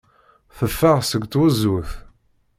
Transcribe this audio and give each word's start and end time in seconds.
Teffeɣ 0.57 0.97
seg 1.09 1.23
tzewwut. 1.31 1.89